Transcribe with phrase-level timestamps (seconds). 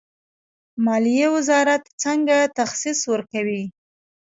[0.85, 3.63] مالیې وزارت څنګه تخصیص ورکوي؟